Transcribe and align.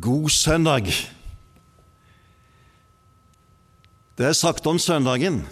God 0.00 0.30
søndag. 0.32 0.86
Det 4.16 4.24
er 4.24 4.32
sagt 4.32 4.64
om 4.66 4.78
søndagen 4.80 5.42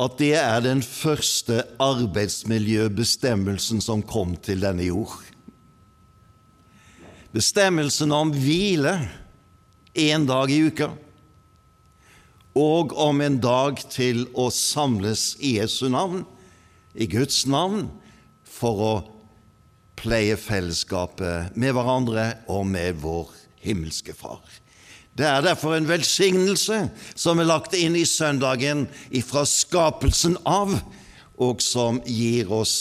at 0.00 0.14
det 0.16 0.32
er 0.38 0.62
den 0.64 0.80
første 0.80 1.60
arbeidsmiljøbestemmelsen 1.82 3.82
som 3.84 4.00
kom 4.00 4.32
til 4.40 4.64
denne 4.64 4.86
jord. 4.86 5.12
Bestemmelsen 7.36 8.16
om 8.16 8.32
hvile 8.32 8.96
én 9.92 10.24
dag 10.24 10.48
i 10.48 10.62
uka, 10.70 10.88
og 12.56 12.96
om 12.96 13.20
en 13.20 13.36
dag 13.44 13.76
til 13.92 14.24
å 14.32 14.48
samles 14.48 15.36
i 15.44 15.58
Jesu 15.58 15.92
navn, 15.92 16.24
i 16.96 17.04
Guds 17.04 17.44
navn, 17.44 17.92
for 18.48 18.80
å 18.80 19.17
pleie 19.98 20.36
fellesskapet 20.38 21.56
med 21.58 21.74
hverandre 21.76 22.30
og 22.50 22.66
med 22.70 23.00
vår 23.02 23.32
himmelske 23.64 24.14
Far. 24.16 24.42
Det 25.18 25.26
er 25.26 25.42
derfor 25.42 25.74
en 25.74 25.88
velsignelse 25.88 26.84
som 27.18 27.40
er 27.42 27.48
lagt 27.48 27.74
inn 27.74 27.96
i 27.98 28.06
søndagen 28.06 28.86
ifra 29.10 29.42
skapelsen 29.48 30.38
av, 30.46 30.76
og 31.38 31.62
som 31.62 31.98
gir 32.06 32.50
oss 32.54 32.76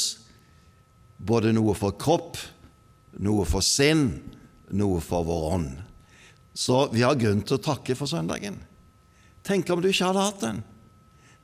både 1.17 1.53
noe 1.57 1.73
for 1.77 1.97
kropp, 1.97 2.37
noe 3.17 3.45
for 3.49 3.65
sinn, 3.65 4.11
noe 4.69 5.01
for 5.01 5.25
vår 5.25 5.49
ånd. 5.57 5.75
Så 6.57 6.87
vi 6.93 7.03
har 7.05 7.17
grunn 7.17 7.41
til 7.45 7.57
å 7.57 7.65
takke 7.71 7.97
for 7.97 8.09
søndagen. 8.09 8.59
Tenk 9.45 9.69
om 9.73 9.81
du 9.81 9.89
ikke 9.89 10.09
hadde 10.09 10.25
hatt 10.25 10.41
den. 10.45 10.63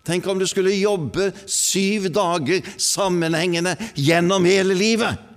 Tenk 0.05 0.25
om 0.27 0.39
du 0.41 0.45
skulle 0.49 0.73
jobbe 0.75 1.31
syv 1.47 2.09
dager 2.13 2.65
sammenhengende 2.77 3.77
gjennom 3.95 4.45
hele 4.45 4.75
livet. 4.77 5.32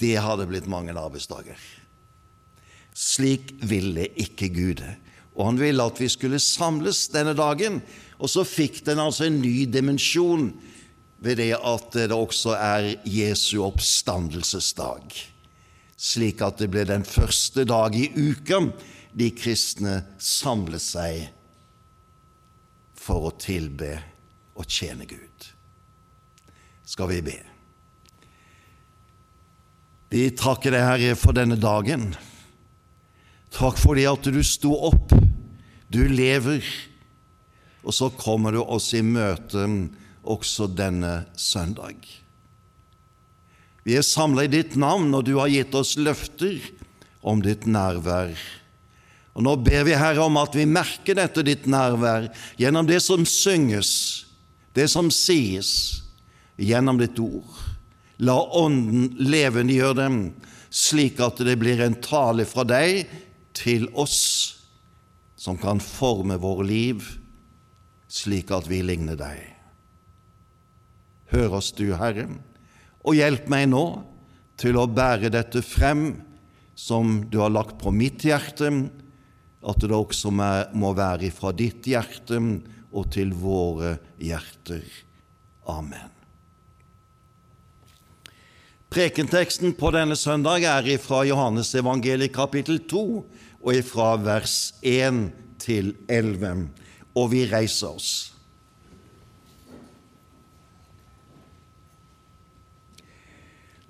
Det 0.00 0.16
hadde 0.20 0.46
blitt 0.50 0.68
mange 0.70 0.94
arbeidsdager. 0.96 1.58
Slik 2.94 3.52
ville 3.66 4.06
ikke 4.20 4.48
Gud. 4.54 4.82
Og 5.34 5.48
han 5.50 5.58
ville 5.58 5.82
at 5.82 5.98
vi 5.98 6.08
skulle 6.10 6.38
samles 6.42 7.08
denne 7.12 7.34
dagen, 7.34 7.80
og 8.22 8.30
så 8.30 8.44
fikk 8.46 8.84
den 8.86 9.02
altså 9.02 9.26
en 9.26 9.40
ny 9.42 9.64
dimensjon 9.66 10.52
ved 11.24 11.40
det 11.40 11.54
at 11.56 11.94
det 11.96 12.14
også 12.14 12.54
er 12.54 12.90
Jesu 13.08 13.64
oppstandelsesdag, 13.64 15.14
slik 15.96 16.42
at 16.44 16.60
det 16.60 16.68
ble 16.70 16.84
den 16.86 17.06
første 17.08 17.64
dag 17.66 17.96
i 17.96 18.10
uka 18.14 18.60
de 19.14 19.30
kristne 19.34 20.02
samlet 20.22 20.84
seg 20.84 21.24
for 22.98 23.30
å 23.30 23.34
tilbe 23.40 23.96
og 24.54 24.68
tjene 24.70 25.06
Gud. 25.08 25.50
Skal 26.86 27.10
vi 27.10 27.24
be? 27.24 27.53
Vi 30.14 30.28
takker 30.30 30.70
deg, 30.70 30.84
Herre, 30.86 31.14
for 31.18 31.34
denne 31.34 31.56
dagen. 31.58 32.12
Takk 33.50 33.80
for 33.80 33.98
det 33.98 34.06
at 34.06 34.28
du 34.30 34.38
sto 34.46 34.70
opp, 34.86 35.10
du 35.90 36.04
lever, 36.06 36.62
og 37.82 37.96
så 37.96 38.12
kommer 38.14 38.54
du 38.54 38.60
oss 38.62 38.92
i 38.94 39.02
møte 39.02 39.66
også 40.22 40.68
denne 40.70 41.24
søndag. 41.34 41.98
Vi 43.82 43.98
er 43.98 44.06
samla 44.06 44.46
i 44.46 44.52
ditt 44.54 44.78
navn, 44.78 45.10
og 45.18 45.26
du 45.26 45.34
har 45.40 45.50
gitt 45.50 45.74
oss 45.74 45.96
løfter 45.98 46.62
om 47.26 47.42
ditt 47.42 47.66
nærvær. 47.66 48.38
Og 49.34 49.42
Nå 49.42 49.58
ber 49.66 49.82
vi, 49.90 49.98
Herre, 49.98 50.22
om 50.22 50.38
at 50.38 50.54
vi 50.54 50.62
merker 50.62 51.18
dette 51.18 51.42
ditt 51.42 51.66
nærvær 51.66 52.30
gjennom 52.60 52.86
det 52.86 53.02
som 53.02 53.26
synges, 53.26 53.90
det 54.78 54.86
som 54.94 55.10
sies, 55.10 56.04
gjennom 56.54 57.02
ditt 57.02 57.18
ord. 57.18 57.73
La 58.22 58.36
Ånden 58.54 59.14
levendegjøre 59.18 59.98
dem, 59.98 60.18
slik 60.70 61.20
at 61.22 61.40
det 61.46 61.56
blir 61.58 61.82
en 61.82 61.96
tale 62.02 62.46
fra 62.46 62.66
deg 62.66 63.08
til 63.54 63.88
oss 63.98 64.22
som 65.38 65.58
kan 65.60 65.82
forme 65.82 66.38
våre 66.40 66.66
liv 66.66 67.04
slik 68.14 68.52
at 68.54 68.68
vi 68.70 68.80
ligner 68.86 69.18
deg. 69.18 69.40
Hør 71.34 71.58
oss 71.58 71.72
du, 71.74 71.88
Herre, 71.98 72.28
og 73.02 73.18
hjelp 73.18 73.48
meg 73.52 73.68
nå 73.72 73.84
til 74.60 74.78
å 74.78 74.86
bære 74.86 75.32
dette 75.34 75.64
frem 75.66 76.12
som 76.78 77.24
du 77.30 77.40
har 77.42 77.52
lagt 77.54 77.78
på 77.82 77.90
mitt 77.94 78.22
hjerte, 78.26 78.70
at 79.64 79.80
det 79.80 79.96
også 79.96 80.30
må 80.34 80.94
være 80.94 81.32
fra 81.34 81.54
ditt 81.56 81.86
hjerte 81.90 82.38
og 82.94 83.10
til 83.14 83.34
våre 83.34 83.96
hjerter. 84.22 84.84
Amen. 85.72 86.13
Prekenteksten 88.94 89.72
på 89.74 89.88
denne 89.90 90.14
søndag 90.14 90.62
er 90.70 90.86
fra 91.02 91.24
Johannes 91.26 91.72
evangeliet 91.74 92.30
kapittel 92.30 92.76
2 92.86 93.00
og 93.66 93.80
fra 93.88 94.12
vers 94.22 94.54
1 94.86 95.32
til 95.58 95.88
11, 96.06 96.68
og 97.18 97.26
vi 97.32 97.40
reiser 97.50 97.96
oss. 97.96 98.12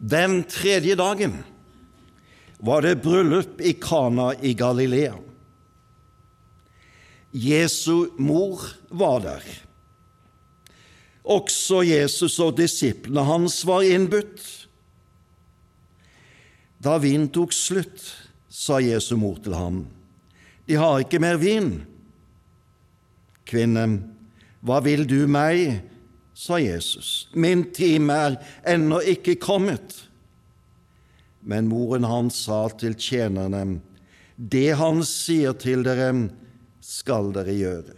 Den 0.00 0.40
tredje 0.48 0.96
dagen 0.96 1.36
var 2.64 2.88
det 2.88 2.96
bryllup 3.04 3.60
i 3.60 3.76
Kana 3.76 4.32
i 4.40 4.56
Galilea. 4.56 5.20
Jesu 7.28 8.08
mor 8.16 8.70
var 8.88 9.20
der. 9.28 9.54
Også 11.28 11.84
Jesus 11.84 12.40
og 12.40 12.56
disiplene 12.56 13.28
hans 13.28 13.66
var 13.68 13.84
innbudt. 13.84 14.64
Da 16.84 16.98
vinen 17.00 17.30
tok 17.32 17.54
slutt, 17.56 18.02
sa 18.48 18.78
Jesu 18.82 19.16
mor 19.16 19.40
til 19.42 19.56
ham, 19.56 19.84
de 20.68 20.76
har 20.80 21.00
ikke 21.02 21.20
mer 21.20 21.36
vin. 21.40 21.72
Kvinne, 23.48 23.86
hva 24.64 24.78
vil 24.84 25.04
du 25.08 25.24
meg? 25.28 25.82
sa 26.34 26.58
Jesus, 26.58 27.28
min 27.32 27.62
time 27.72 28.12
er 28.12 28.36
ennå 28.74 28.98
ikke 29.14 29.36
kommet. 29.38 29.94
Men 31.46 31.68
moren 31.70 32.06
hans 32.08 32.40
sa 32.48 32.64
til 32.74 32.96
tjenerne, 32.98 33.78
det 34.34 34.74
han 34.80 35.04
sier 35.06 35.54
til 35.54 35.84
dere, 35.86 36.10
skal 36.84 37.30
dere 37.32 37.54
gjøre. 37.54 37.94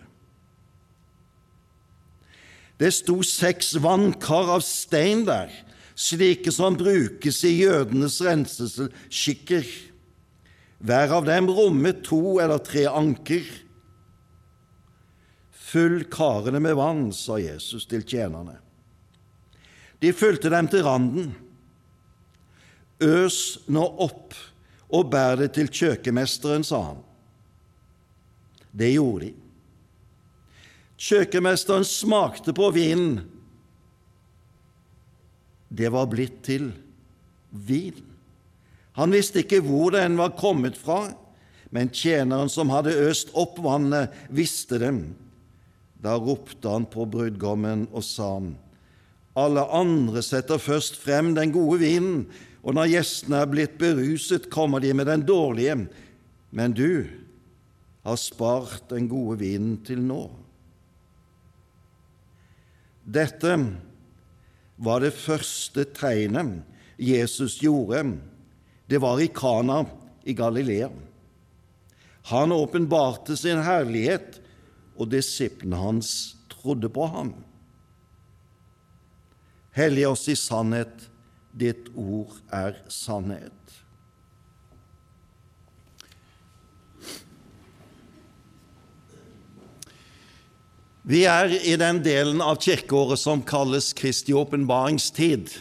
Det 2.76 2.92
sto 2.92 3.22
seks 3.24 3.72
vannkar 3.80 4.52
av 4.58 4.62
stein 4.66 5.24
der, 5.26 5.48
slike 5.96 6.52
som 6.52 6.76
brukes 6.76 7.40
i 7.44 7.56
jødenes 7.62 8.20
renselsesskikker. 8.24 9.64
Hver 10.78 11.14
av 11.16 11.24
dem 11.24 11.48
rommet 11.48 12.04
to 12.04 12.36
eller 12.42 12.60
tre 12.60 12.84
anker. 12.90 13.46
Fyll 15.50 16.04
karene 16.12 16.60
med 16.62 16.76
vann, 16.78 17.08
sa 17.16 17.40
Jesus 17.40 17.88
til 17.88 18.04
tjenerne. 18.06 18.58
De 20.04 20.12
fulgte 20.12 20.52
dem 20.52 20.68
til 20.68 20.84
randen. 20.84 21.32
Øs 23.02 23.58
nå 23.72 23.82
opp 24.04 24.36
og 24.92 25.08
bær 25.10 25.40
det 25.40 25.50
til 25.56 25.72
kjøkkenmesteren, 25.72 26.64
sa 26.64 26.82
han. 26.92 27.00
Det 28.76 28.92
gjorde 28.92 29.26
de. 29.26 29.32
Kjøkkenmesteren 30.96 31.84
smakte 31.88 32.54
på 32.56 32.68
vinen. 32.76 33.24
Det 35.68 35.88
var 35.92 36.08
blitt 36.10 36.42
til 36.46 36.70
vin. 37.50 38.02
Han 38.96 39.12
visste 39.12 39.42
ikke 39.42 39.60
hvor 39.64 39.92
den 39.92 40.16
var 40.18 40.36
kommet 40.38 40.78
fra, 40.78 41.10
men 41.74 41.90
tjeneren 41.92 42.48
som 42.52 42.70
hadde 42.72 42.94
øst 43.08 43.34
opp 43.36 43.58
vannet, 43.60 44.14
visste 44.32 44.78
dem. 44.80 45.02
Da 46.00 46.14
ropte 46.20 46.70
han 46.70 46.86
på 46.88 47.04
brudgommen 47.10 47.86
og 47.92 48.04
sa, 48.06 48.38
Alle 49.36 49.66
andre 49.68 50.22
setter 50.24 50.60
først 50.62 50.96
frem 50.96 51.34
den 51.36 51.52
gode 51.52 51.82
vinen, 51.82 52.22
og 52.64 52.74
når 52.74 52.88
gjestene 52.94 53.42
er 53.42 53.50
blitt 53.50 53.76
beruset, 53.78 54.48
kommer 54.50 54.80
de 54.80 54.94
med 54.96 55.06
den 55.06 55.26
dårlige, 55.28 55.76
men 56.50 56.72
du 56.72 57.06
har 58.06 58.16
spart 58.16 58.88
den 58.90 59.08
gode 59.10 59.38
vinen 59.42 59.76
til 59.84 60.00
nå. 60.02 60.24
Dette 63.06 63.52
var 64.76 65.00
det 65.04 65.14
første 65.16 65.84
tegnet 65.96 66.62
Jesus 66.96 67.58
gjorde. 67.62 68.16
Det 68.86 69.00
var 69.02 69.20
i 69.20 69.28
Kana 69.28 69.84
i 70.24 70.34
Galilea. 70.36 70.90
Han 72.30 72.52
åpenbarte 72.52 73.36
sin 73.36 73.62
herlighet, 73.62 74.40
og 74.96 75.10
disiplene 75.12 75.76
hans 75.76 76.10
trodde 76.50 76.88
på 76.88 77.04
ham. 77.12 77.34
Hellig 79.76 80.06
oss 80.08 80.24
i 80.32 80.36
sannhet, 80.40 81.04
ditt 81.52 81.90
ord 81.94 82.32
er 82.52 82.78
sannhet. 82.88 83.52
Vi 91.06 91.22
er 91.30 91.52
i 91.62 91.76
den 91.78 92.00
delen 92.02 92.40
av 92.42 92.58
kirkeåret 92.58 93.20
som 93.22 93.44
kalles 93.46 93.92
Kristi 93.94 94.34
åpenbaringstid. 94.34 95.52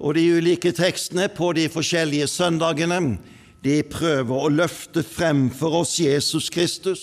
Og 0.00 0.16
de 0.16 0.22
ulike 0.38 0.72
tekstene 0.72 1.26
på 1.28 1.50
de 1.56 1.66
forskjellige 1.68 2.30
søndagene 2.32 3.18
de 3.64 3.82
prøver 3.84 4.46
å 4.46 4.52
løfte 4.52 5.04
frem 5.04 5.50
for 5.52 5.82
oss 5.82 5.98
Jesus 6.00 6.48
Kristus, 6.52 7.02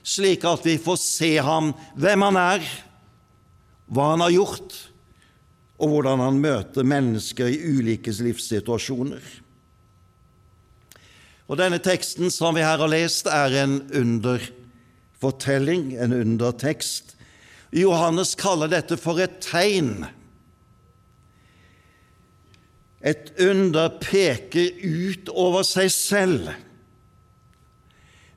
slik 0.00 0.46
at 0.48 0.64
vi 0.64 0.78
får 0.80 0.98
se 1.04 1.30
ham, 1.44 1.74
hvem 2.00 2.24
han 2.24 2.40
er, 2.40 2.64
hva 3.92 4.14
han 4.14 4.24
har 4.24 4.32
gjort, 4.32 4.72
og 5.84 5.92
hvordan 5.92 6.24
han 6.24 6.40
møter 6.40 6.86
mennesker 6.86 7.52
i 7.52 7.60
ulike 7.76 8.12
livssituasjoner. 8.24 9.22
Og 11.52 11.60
Denne 11.60 11.80
teksten 11.82 12.32
som 12.32 12.56
vi 12.56 12.64
her 12.64 12.80
har 12.80 12.88
lest, 12.88 13.28
er 13.28 13.60
en 13.66 13.82
underfortelling, 15.22 15.94
en 15.94 16.12
undertekst. 16.12 17.16
Johannes 17.70 18.34
kaller 18.34 18.68
dette 18.68 18.96
for 18.96 19.20
et 19.20 19.40
tegn. 19.40 20.06
Et 23.00 23.32
under 23.40 23.88
peker 24.02 24.72
ut 24.82 25.28
over 25.30 25.62
seg 25.62 25.90
selv. 25.90 26.50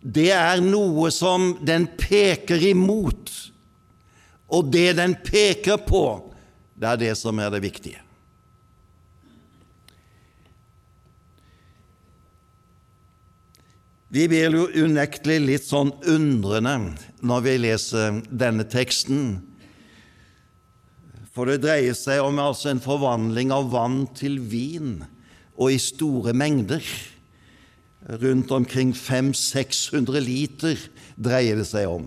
Det 0.01 0.31
er 0.31 0.61
noe 0.61 1.09
som 1.11 1.57
den 1.65 1.87
peker 1.97 2.61
imot, 2.61 3.31
og 4.53 4.71
det 4.71 4.95
den 4.97 5.15
peker 5.25 5.81
på, 5.81 6.31
det 6.75 6.87
er 6.87 6.97
det 7.01 7.15
som 7.17 7.39
er 7.39 7.49
det 7.49 7.63
viktige. 7.65 8.04
Vi 14.15 14.29
blir 14.31 14.53
jo 14.55 14.69
unektelig 14.85 15.41
litt 15.43 15.65
sånn 15.67 15.89
undrende 16.07 16.93
når 17.19 17.41
vi 17.43 17.53
leser 17.65 18.21
denne 18.31 18.63
teksten. 18.71 19.41
For 21.35 21.49
det 21.49 21.65
dreier 21.65 21.97
seg 21.99 22.21
om 22.23 22.37
altså 22.39 22.69
en 22.71 22.79
forvandling 22.79 23.51
av 23.51 23.73
vann 23.73 24.05
til 24.15 24.37
vin, 24.39 25.01
og 25.59 25.73
i 25.73 25.79
store 25.83 26.31
mengder. 26.31 26.85
Rundt 28.21 28.53
omkring 28.55 28.93
500-600 28.95 30.23
liter 30.23 30.79
dreier 31.19 31.59
det 31.59 31.65
seg 31.67 31.89
om. 31.91 32.05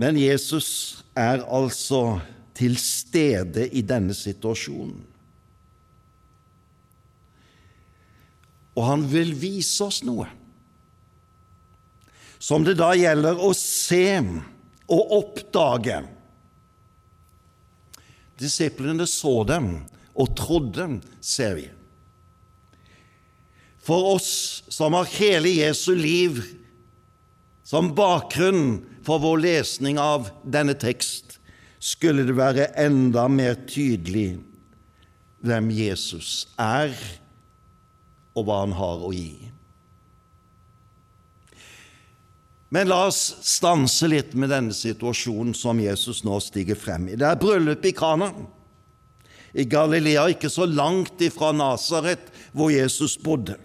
Men 0.00 0.16
Jesus 0.20 1.02
er 1.12 1.44
altså 1.44 2.22
til 2.56 2.78
stede 2.80 3.68
i 3.68 3.84
denne 3.84 4.16
situasjonen. 4.16 5.04
Og 8.76 8.84
han 8.84 9.06
vil 9.08 9.32
vise 9.40 9.84
oss 9.86 10.02
noe 10.06 10.28
som 12.38 12.64
det 12.66 12.76
da 12.78 12.92
gjelder 12.94 13.40
å 13.40 13.48
se 13.56 14.20
og 14.92 15.14
oppdage. 15.16 16.02
Disiplene 18.38 19.06
så 19.08 19.40
dem 19.48 19.70
og 20.16 20.34
trodde, 20.38 20.86
ser 21.24 21.56
vi. 21.58 21.66
For 23.82 24.12
oss 24.16 24.30
som 24.72 24.96
har 24.96 25.08
hele 25.16 25.52
Jesu 25.56 25.94
liv 25.96 26.42
som 27.66 27.92
bakgrunn 27.96 28.84
for 29.06 29.22
vår 29.22 29.42
lesning 29.42 29.98
av 29.98 30.30
denne 30.42 30.76
tekst, 30.78 31.38
skulle 31.78 32.24
det 32.26 32.34
være 32.38 32.70
enda 32.78 33.26
mer 33.30 33.58
tydelig 33.68 34.36
hvem 35.46 35.70
Jesus 35.74 36.48
er, 36.58 36.94
og 38.36 38.46
hva 38.46 38.62
han 38.62 38.74
har 38.76 39.04
å 39.04 39.12
gi. 39.16 39.48
Men 42.74 42.90
la 42.90 43.06
oss 43.08 43.20
stanse 43.46 44.08
litt 44.10 44.34
med 44.34 44.50
denne 44.50 44.74
situasjonen 44.74 45.54
som 45.56 45.78
Jesus 45.80 46.24
nå 46.26 46.36
stiger 46.42 46.78
frem 46.78 47.06
i. 47.08 47.16
Det 47.16 47.28
er 47.28 47.38
bryllup 47.40 47.86
i 47.86 47.94
Kana, 47.96 48.32
i 49.56 49.64
Galilea, 49.64 50.26
ikke 50.34 50.50
så 50.52 50.66
langt 50.68 51.22
ifra 51.24 51.52
Nasaret, 51.56 52.26
hvor 52.52 52.72
Jesus 52.74 53.16
bodde. 53.22 53.56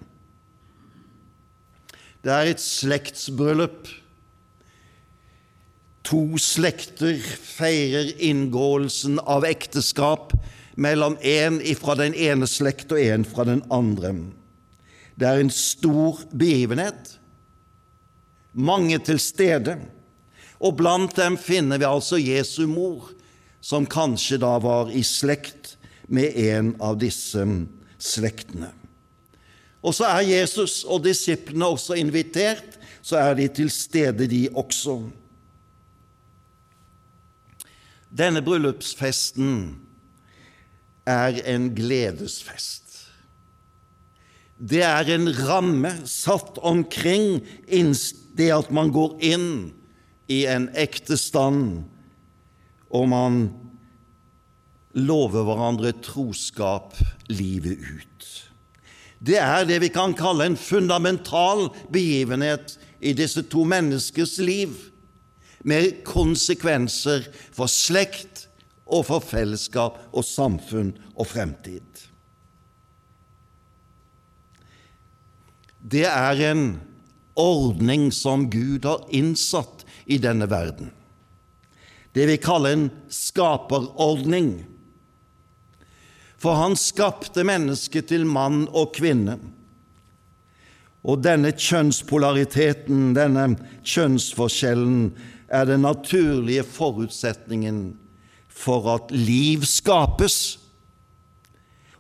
Det 2.22 2.32
er 2.32 2.52
et 2.52 2.62
slektsbryllup. 2.62 3.90
To 6.08 6.38
slekter 6.42 7.18
feirer 7.42 8.14
inngåelsen 8.22 9.20
av 9.26 9.46
ekteskap 9.50 10.36
mellom 10.76 11.18
en 11.26 11.60
fra 11.78 11.98
den 12.00 12.14
ene 12.16 12.48
slekt 12.50 12.94
og 12.94 13.02
en 13.02 13.26
fra 13.28 13.46
den 13.50 13.66
andre. 13.74 14.14
Det 15.22 15.30
er 15.30 15.42
en 15.44 15.54
stor 15.54 16.24
begivenhet 16.34 17.18
mange 18.54 19.00
til 19.00 19.20
stede, 19.20 19.78
og 20.60 20.78
blant 20.78 21.16
dem 21.18 21.38
finner 21.40 21.80
vi 21.82 21.88
altså 21.88 22.20
Jesu 22.20 22.66
mor, 22.68 23.12
som 23.62 23.86
kanskje 23.86 24.40
da 24.42 24.56
var 24.62 24.92
i 24.92 25.04
slekt 25.06 25.76
med 26.12 26.36
en 26.36 26.74
av 26.82 26.98
disse 27.02 27.44
slektene. 28.02 28.72
Og 29.82 29.96
så 29.98 30.10
er 30.10 30.28
Jesus 30.28 30.82
og 30.84 31.06
disiplene 31.06 31.70
også 31.74 31.98
invitert, 31.98 32.78
så 33.02 33.18
er 33.18 33.38
de 33.38 33.48
til 33.50 33.72
stede, 33.74 34.28
de 34.30 34.44
også. 34.54 35.00
Denne 38.12 38.44
bryllupsfesten 38.46 39.80
er 41.10 41.40
en 41.50 41.72
gledesfest. 41.74 42.91
Det 44.62 44.84
er 44.86 45.10
en 45.10 45.25
ramme 45.34 45.90
satt 46.06 46.60
omkring 46.62 47.40
det 47.66 48.50
at 48.54 48.69
man 48.69 48.92
går 48.94 49.16
inn 49.25 49.50
i 50.30 50.44
en 50.46 50.68
ekte 50.78 51.18
stand, 51.18 51.81
og 52.94 53.08
man 53.10 53.40
lover 54.94 55.48
hverandre 55.48 55.96
troskap 56.06 56.94
livet 57.31 57.81
ut. 57.81 58.30
Det 59.22 59.40
er 59.42 59.66
det 59.69 59.80
vi 59.81 59.90
kan 59.94 60.13
kalle 60.18 60.46
en 60.50 60.60
fundamental 60.60 61.68
begivenhet 61.94 62.78
i 63.02 63.16
disse 63.18 63.42
to 63.50 63.66
menneskers 63.66 64.38
liv, 64.42 64.78
med 65.62 66.00
konsekvenser 66.06 67.28
for 67.54 67.69
slekt 67.69 68.48
og 68.90 69.06
for 69.10 69.22
fellesskap 69.22 70.00
og 70.10 70.25
samfunn 70.25 70.96
og 71.13 71.30
fremtid. 71.30 72.11
Det 75.81 76.06
er 76.06 76.42
en 76.51 76.66
ordning 77.39 78.12
som 78.13 78.50
Gud 78.50 78.86
har 78.86 79.06
innsatt 79.10 79.86
i 80.06 80.19
denne 80.22 80.48
verden. 80.51 80.92
Det 82.13 82.28
vi 82.28 82.38
kaller 82.42 82.75
en 82.75 82.89
skaperordning. 83.12 84.51
For 86.42 86.57
han 86.57 86.75
skapte 86.78 87.46
mennesket 87.48 88.10
til 88.12 88.25
mann 88.27 88.65
og 88.67 88.94
kvinne. 88.98 89.38
Og 91.01 91.22
denne 91.24 91.53
kjønnspolariteten, 91.56 93.13
denne 93.17 93.48
kjønnsforskjellen, 93.82 95.12
er 95.51 95.65
den 95.67 95.84
naturlige 95.84 96.63
forutsetningen 96.63 97.82
for 98.48 98.86
at 98.94 99.12
liv 99.12 99.65
skapes, 99.67 100.60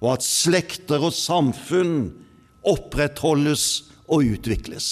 og 0.01 0.15
at 0.15 0.25
slekter 0.25 1.03
og 1.03 1.13
samfunn 1.13 1.95
opprettholdes 2.67 3.65
og 4.11 4.27
utvikles. 4.35 4.87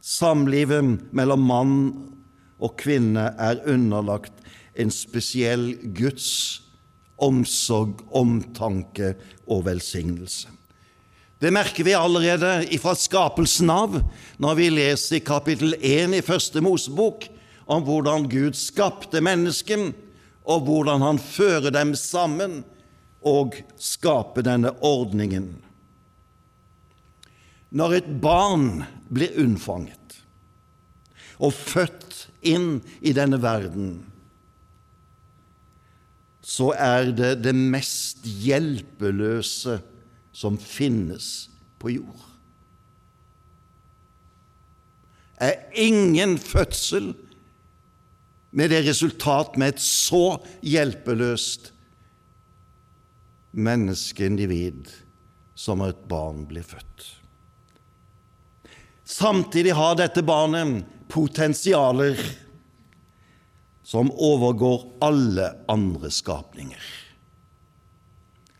Samlivet 0.00 1.12
mellom 1.12 1.42
mann 1.44 1.74
og 2.58 2.78
kvinne 2.80 3.30
er 3.38 3.60
underlagt 3.68 4.32
en 4.78 4.92
spesiell 4.94 5.74
Guds 5.96 6.62
omsorg, 7.18 8.04
omtanke 8.14 9.16
og 9.50 9.66
velsignelse. 9.66 10.48
Det 11.38 11.52
merker 11.54 11.86
vi 11.86 11.94
allerede 11.94 12.78
fra 12.82 12.96
skapelsen 12.98 13.70
av, 13.70 14.00
når 14.42 14.56
vi 14.58 14.70
leser 14.74 15.18
i 15.18 15.22
kapittel 15.26 15.76
1 15.78 16.16
i 16.18 16.22
Første 16.24 16.62
Mosebok 16.64 17.28
om 17.70 17.84
hvordan 17.86 18.26
Gud 18.30 18.58
skapte 18.58 19.22
mennesken, 19.22 19.92
og 20.48 20.64
hvordan 20.66 21.04
han 21.04 21.20
fører 21.20 21.70
dem 21.74 21.92
sammen 21.98 22.62
og 23.26 23.56
skape 23.80 24.44
denne 24.46 24.72
ordningen. 24.84 25.56
Når 27.70 27.98
et 27.98 28.12
barn 28.22 28.84
blir 29.12 29.34
unnfanget 29.40 30.20
og 31.38 31.52
født 31.54 32.24
inn 32.46 32.78
i 33.04 33.12
denne 33.14 33.38
verden, 33.42 33.98
så 36.48 36.72
er 36.72 37.12
det 37.12 37.32
det 37.44 37.52
mest 37.54 38.24
hjelpeløse 38.24 39.78
som 40.32 40.56
finnes 40.58 41.48
på 41.78 41.92
jord. 41.98 42.24
Er 45.38 45.68
ingen 45.78 46.38
fødsel 46.40 47.12
med 48.50 48.72
det 48.72 48.80
resultat 48.88 49.58
med 49.60 49.74
et 49.74 49.82
så 49.84 50.38
hjelpeløst 50.64 51.70
menneskeindivid 53.58 54.88
som 55.58 55.82
et 55.82 56.04
barn 56.10 56.44
blir 56.48 56.66
født. 56.66 57.06
Samtidig 59.08 59.72
har 59.74 59.96
dette 59.98 60.22
barnet 60.22 60.84
potensialer 61.10 62.18
som 63.88 64.10
overgår 64.12 64.84
alle 65.02 65.48
andre 65.72 66.10
skapninger. 66.12 66.82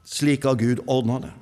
Slik 0.08 0.46
har 0.48 0.56
Gud 0.56 0.80
ordna 0.88 1.18
det. 1.26 1.34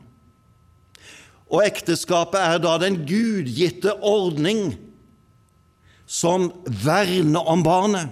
Og 1.47 1.63
ekteskapet 1.63 2.41
er 2.43 2.59
da 2.59 2.75
den 2.83 3.05
gudgitte 3.07 3.95
ordning 4.03 4.75
som 6.07 6.49
verner 6.67 7.47
om 7.47 7.63
barnet, 7.67 8.11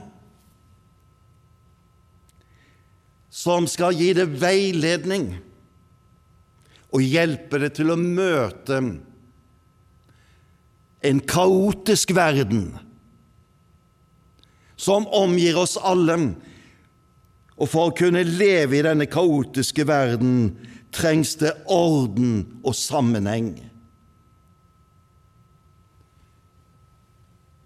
som 3.45 3.67
skal 3.69 3.97
gi 3.99 4.13
det 4.17 4.31
veiledning 4.41 5.35
og 6.95 7.03
hjelpe 7.05 7.59
det 7.61 7.75
til 7.77 7.91
å 7.93 7.99
møte 8.01 8.79
en 11.05 11.21
kaotisk 11.29 12.15
verden 12.17 12.71
som 14.81 15.05
omgir 15.13 15.59
oss 15.61 15.77
alle. 15.77 16.17
Og 17.55 17.69
for 17.71 17.91
å 17.91 17.97
kunne 17.97 18.25
leve 18.27 18.79
i 18.79 18.85
denne 18.87 19.07
kaotiske 19.11 19.85
verden 19.87 20.55
trengs 20.95 21.35
det 21.43 21.53
orden 21.71 22.41
og 22.65 22.75
sammenheng. 22.79 23.53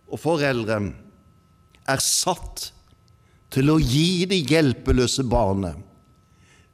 Og 0.09 0.21
foreldre 0.21 0.81
er 1.89 2.03
satt 2.05 2.71
til 3.55 3.73
å 3.73 3.79
gi 3.81 4.27
det 4.29 4.43
hjelpeløse 4.51 5.25
barnet 5.29 5.85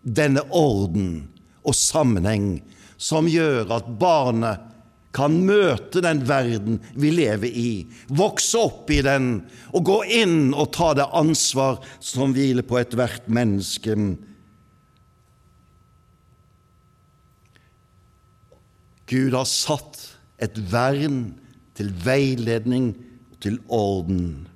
denne 0.04 0.42
orden 0.52 1.24
og 1.64 1.76
sammenheng 1.78 2.58
som 3.00 3.28
gjør 3.30 3.72
at 3.78 3.88
barnet 4.00 4.70
kan 5.14 5.36
møte 5.46 6.02
den 6.02 6.24
verden 6.26 6.80
vi 6.98 7.12
lever 7.14 7.50
i, 7.54 7.86
vokse 8.10 8.58
opp 8.58 8.90
i 8.90 8.98
den 9.06 9.36
og 9.70 9.86
gå 9.86 9.98
inn 10.22 10.50
og 10.50 10.72
ta 10.74 10.90
det 10.98 11.06
ansvar 11.14 11.78
som 12.02 12.34
hviler 12.34 12.66
på 12.66 12.80
ethvert 12.80 13.28
menneske. 13.30 13.94
Gud 19.06 19.36
har 19.36 19.46
satt 19.46 20.00
et 20.42 20.58
vern 20.72 21.28
til 21.78 21.92
veiledning 22.02 22.90
og 23.30 23.38
til 23.44 23.60
orden. 23.68 24.48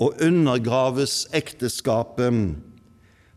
Og 0.00 0.16
undergraves 0.24 1.26
ekteskapet, 1.36 2.56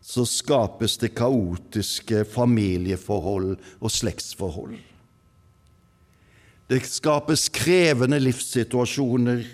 så 0.04 0.24
skapes 0.28 0.98
det 1.00 1.14
kaotiske 1.16 2.24
familieforhold 2.28 3.54
og 3.80 3.92
slektsforhold. 3.92 4.76
Det 6.68 6.80
skapes 6.88 7.50
krevende 7.52 8.18
livssituasjoner, 8.20 9.44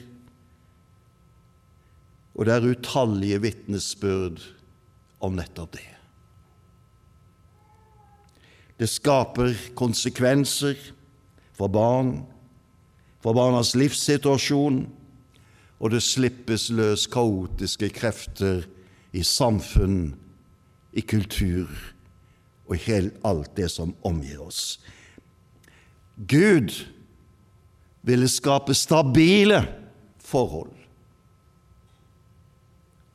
og 2.34 2.46
det 2.46 2.54
er 2.54 2.68
utallige 2.70 3.40
vitnesbyrd 3.42 4.42
om 5.20 5.34
nettopp 5.38 5.74
det. 5.76 5.86
Det 8.80 8.88
skaper 8.88 9.52
konsekvenser 9.76 10.78
for 11.58 11.68
barn, 11.68 12.14
for 13.20 13.36
barnas 13.36 13.74
livssituasjon, 13.76 14.86
og 15.80 15.94
det 15.94 16.02
slippes 16.04 16.68
løs 16.76 17.06
kaotiske 17.10 17.88
krefter 17.96 18.66
i 19.16 19.22
samfunn, 19.24 20.12
i 20.92 21.02
kultur 21.06 21.70
og 22.68 22.76
i 22.76 22.98
alt 23.26 23.54
det 23.56 23.70
som 23.72 23.94
omgir 24.06 24.42
oss. 24.44 24.80
Gud 26.28 26.74
ville 28.06 28.28
skape 28.28 28.74
stabile 28.76 29.62
forhold 30.20 30.74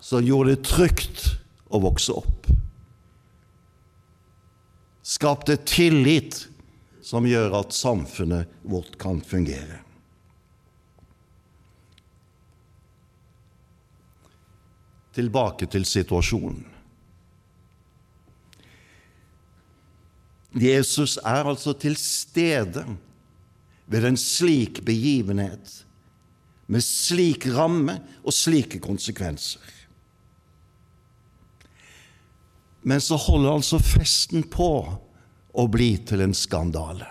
som 0.05 0.25
gjorde 0.25 0.53
det 0.53 0.65
trygt 0.67 1.23
å 1.73 1.81
vokse 1.81 2.13
opp. 2.13 2.49
Skapte 5.05 5.57
tillit 5.65 6.43
som 7.05 7.25
gjør 7.29 7.59
at 7.61 7.73
samfunnet 7.73 8.49
vårt 8.65 8.97
kan 9.01 9.21
fungere. 9.21 9.84
Tilbake 15.15 15.69
til 15.71 15.85
situasjonen. 15.87 16.65
Jesus 20.55 21.17
er 21.17 21.43
altså 21.43 21.73
til 21.75 21.97
stede 21.99 22.85
ved 23.91 24.07
en 24.07 24.17
slik 24.17 24.79
begivenhet, 24.85 25.85
med 26.67 26.81
slik 26.81 27.47
ramme 27.53 27.99
og 28.23 28.33
slike 28.33 28.79
konsekvenser. 28.79 29.61
Men 32.85 33.01
så 33.01 33.17
holder 33.17 33.51
altså 33.51 33.79
festen 33.81 34.45
på 34.47 34.71
å 35.55 35.67
bli 35.71 35.95
til 36.07 36.21
en 36.21 36.35
skandale. 36.37 37.07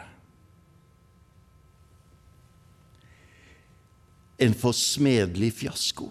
En 4.39 4.55
forsmedelig 4.55 5.53
fiasko. 5.61 6.09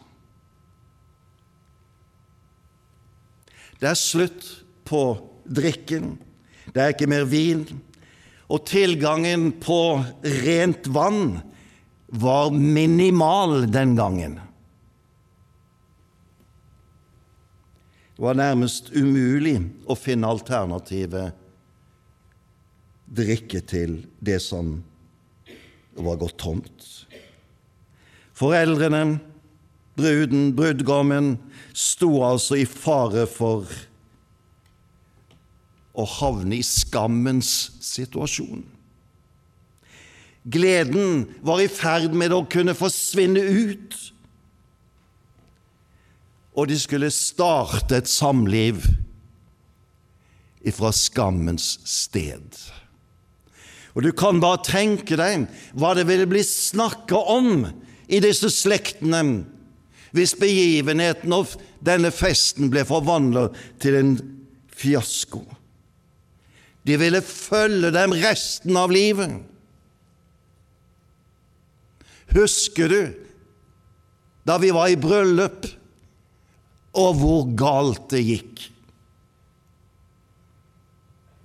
Det 3.84 3.90
er 3.92 4.00
slutt 4.00 4.46
på 4.88 5.02
drikken, 5.44 6.14
det 6.72 6.80
er 6.80 6.94
ikke 6.94 7.10
mer 7.12 7.26
vin, 7.28 7.66
og 8.48 8.64
tilgangen 8.70 9.50
på 9.60 10.00
rent 10.46 10.88
vann 10.88 11.42
var 12.08 12.54
minimal 12.56 13.66
den 13.68 13.98
gangen. 14.00 14.38
Det 18.16 18.24
var 18.24 18.40
nærmest 18.40 18.94
umulig 18.96 19.58
å 19.84 20.00
finne 20.00 20.32
alternative 20.32 21.26
drikke 23.12 23.66
til 23.68 24.00
det 24.24 24.40
som 24.46 24.78
var 26.00 26.22
gått 26.24 26.40
tomt. 26.40 26.88
Foreldrene, 28.32 29.20
bruden, 29.98 30.52
brudgommen, 30.56 31.38
sto 31.74 32.24
altså 32.26 32.60
i 32.62 32.68
fare 32.70 33.26
for 33.30 33.68
å 35.94 36.06
havne 36.20 36.58
i 36.58 36.66
skammens 36.66 37.74
situasjon. 37.84 38.64
Gleden 40.44 41.28
var 41.46 41.62
i 41.64 41.70
ferd 41.72 42.16
med 42.18 42.34
å 42.36 42.44
kunne 42.52 42.76
forsvinne 42.76 43.40
ut, 43.40 43.96
og 46.54 46.70
de 46.70 46.78
skulle 46.78 47.10
starte 47.14 47.98
et 47.98 48.10
samliv 48.10 48.84
ifra 50.64 50.92
skammens 50.96 51.78
sted. 51.90 52.44
Og 53.94 54.06
du 54.06 54.12
kan 54.18 54.42
bare 54.42 54.62
tenke 54.66 55.18
deg 55.18 55.48
hva 55.78 55.94
det 55.98 56.06
ville 56.10 56.28
bli 56.30 56.44
snakka 56.46 57.20
om 57.34 57.66
i 58.10 58.22
disse 58.24 58.50
slektene 58.54 59.24
hvis 60.14 60.36
begivenheten 60.38 61.34
og 61.34 61.56
denne 61.84 62.12
festen 62.14 62.70
ble 62.74 62.86
forvandlet 62.86 63.58
til 63.82 63.98
en 63.98 64.14
fiasko. 64.74 65.42
De 66.86 66.98
ville 67.00 67.22
følge 67.24 67.94
dem 67.96 68.14
resten 68.22 68.78
av 68.78 68.92
livet. 68.94 69.40
Husker 72.34 72.92
du 72.92 73.02
da 74.44 74.58
vi 74.60 74.74
var 74.76 74.92
i 74.92 75.00
bryllup, 75.00 75.66
og 77.00 77.16
hvor 77.18 77.46
galt 77.58 78.10
det 78.12 78.22
gikk? 78.28 78.66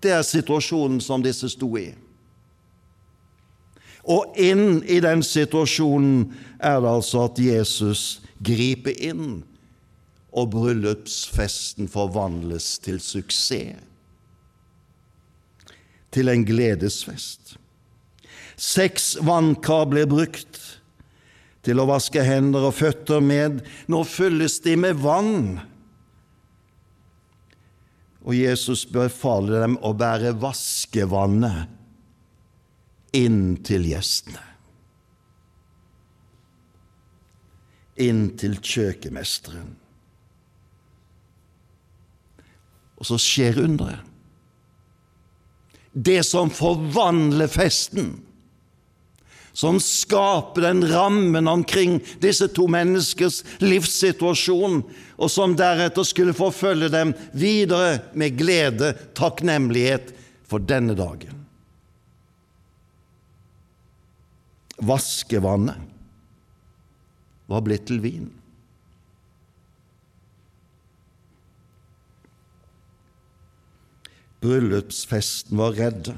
Det 0.03 0.11
er 0.15 0.27
situasjonen 0.27 1.01
som 1.03 1.23
disse 1.25 1.49
sto 1.55 1.71
i. 1.79 1.89
Og 4.09 4.39
inn 4.41 4.81
i 4.89 5.01
den 5.05 5.23
situasjonen 5.27 6.31
er 6.59 6.81
det 6.81 6.95
altså 6.95 7.27
at 7.29 7.41
Jesus 7.43 8.23
griper 8.45 8.97
inn, 9.05 9.43
og 10.33 10.53
bryllupsfesten 10.53 11.89
forvandles 11.91 12.77
til 12.85 13.01
suksess 13.03 13.85
til 16.15 16.31
en 16.33 16.45
gledesfest. 16.47 17.57
Seks 18.59 19.17
vannkar 19.23 19.87
ble 19.91 20.05
brukt 20.09 20.61
til 21.67 21.79
å 21.79 21.89
vaske 21.91 22.23
hender 22.25 22.69
og 22.71 22.77
føtter 22.79 23.23
med. 23.23 23.61
Nå 23.91 24.03
fylles 24.09 24.59
de 24.65 24.75
med 24.81 24.99
vann. 25.03 25.59
Og 28.25 28.35
Jesus 28.35 28.85
befaler 28.91 29.63
dem 29.67 29.77
å 29.85 29.93
bære 29.97 30.35
vaskevannet 30.41 31.78
inn 33.17 33.59
til 33.65 33.87
gjestene. 33.89 34.45
Inn 37.99 38.29
til 38.39 38.59
kjøkkenmesteren. 38.63 39.73
Og 42.99 43.07
så 43.07 43.19
skjer 43.23 43.61
underet 43.63 44.09
det 45.93 46.23
som 46.23 46.51
forvandler 46.53 47.51
festen, 47.51 48.13
som 49.53 49.81
skaper 49.83 50.69
den 50.69 50.85
rammen 50.87 51.49
omkring 51.51 51.97
disse 52.23 52.47
to 52.55 52.69
menneskers 52.71 53.41
livssituasjon, 53.65 54.85
og 55.19 55.33
som 55.33 55.57
deretter 55.59 56.07
skulle 56.07 56.37
forfølge 56.37 56.93
dem 56.95 57.17
videre 57.35 57.99
med 58.15 58.39
glede, 58.39 58.93
takknemlighet 59.19 60.13
for 60.47 60.63
denne 60.63 60.95
dagen. 60.99 61.38
Vaskevannet 64.79 65.79
var 67.49 67.65
blitt 67.67 67.89
til 67.91 68.03
vin. 68.05 68.29
Bryllupsfesten 74.39 75.59
var 75.59 75.75
redde 75.79 76.15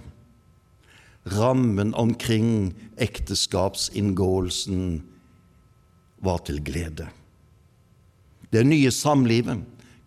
rammen 1.27 1.95
omkring 1.95 2.75
ekteskapsinngåelsen 2.97 5.03
var 6.17 6.39
til 6.45 6.65
glede. 6.65 7.09
Det 8.53 8.67
nye 8.67 8.91
samlivet 8.91 9.61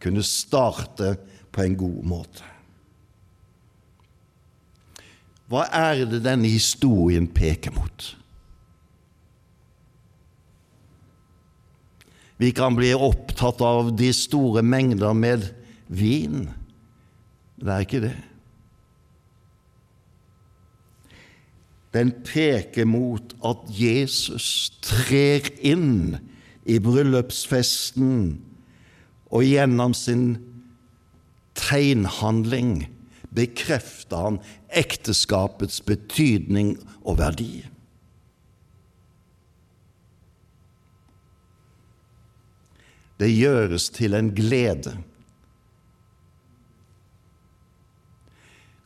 kunne 0.04 0.24
starte 0.24 1.16
på 1.52 1.62
en 1.64 1.78
god 1.78 2.04
måte. 2.04 2.44
Hva 5.48 5.68
er 5.70 6.06
det 6.10 6.24
denne 6.26 6.48
historien 6.50 7.28
peker 7.30 7.72
mot? 7.76 8.16
Vi 12.44 12.52
kan 12.52 12.76
bli 12.76 12.92
opptatt 12.92 13.64
av 13.64 13.94
de 13.96 14.12
store 14.16 14.66
mengder 14.68 15.16
med 15.16 15.48
vin. 15.88 16.50
Det 17.56 17.72
er 17.72 17.88
ikke 17.88 18.04
det. 18.04 18.16
den 21.94 22.10
peker 22.26 22.88
mot 22.90 23.36
at 23.46 23.68
Jesus 23.70 24.74
trer 24.82 25.46
inn 25.62 26.18
i 26.66 26.80
bryllupsfesten 26.82 28.16
og 29.34 29.46
gjennom 29.46 29.94
sin 29.98 30.26
tegnhandling 31.58 32.88
bekrefter 33.34 34.26
han 34.28 34.42
ekteskapets 34.74 35.82
betydning 35.86 36.76
og 37.04 37.20
verdi. 37.22 37.66
Det 43.22 43.30
gjøres 43.30 43.90
til 43.94 44.18
en 44.18 44.32
glede. 44.36 44.96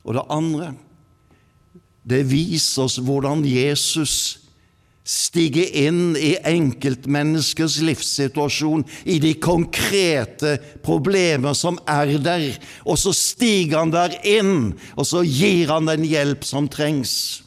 Og 0.07 0.15
det 0.15 0.27
andre 0.31 0.74
det 2.07 2.24
viser 2.29 2.86
oss 2.86 3.01
hvordan 3.03 3.41
Jesus 3.43 4.13
stiger 5.07 5.72
inn 5.88 6.17
i 6.19 6.34
enkeltmenneskers 6.48 7.77
livssituasjon, 7.84 8.84
i 9.07 9.17
de 9.24 9.34
konkrete 9.39 10.57
problemer 10.84 11.55
som 11.55 11.79
er 11.88 12.12
der, 12.24 12.50
og 12.84 13.00
så 13.00 13.13
stiger 13.15 13.79
han 13.79 13.93
der 13.96 14.17
inn, 14.27 14.74
og 14.96 15.07
så 15.07 15.24
gir 15.24 15.72
han 15.72 15.88
den 15.88 16.03
hjelp 16.07 16.43
som 16.48 16.67
trengs. 16.72 17.47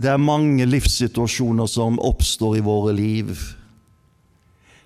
Det 0.00 0.08
er 0.08 0.22
mange 0.22 0.64
livssituasjoner 0.64 1.68
som 1.68 1.98
oppstår 2.00 2.56
i 2.56 2.64
våre 2.64 2.94
liv. 2.96 3.34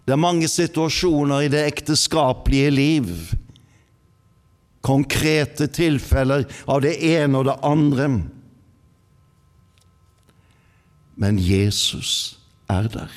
Det 0.04 0.12
er 0.12 0.21
mange 0.21 0.49
situasjoner 0.50 1.47
i 1.47 1.52
det 1.52 1.62
ekteskapelige 1.68 2.73
liv 2.75 3.12
konkrete 4.85 5.68
tilfeller 5.73 6.44
av 6.68 6.83
det 6.85 6.99
ene 7.09 7.40
og 7.40 7.49
det 7.49 7.56
andre. 7.64 8.09
Men 11.16 11.38
Jesus 11.40 12.37
er 12.68 12.90
der. 12.92 13.14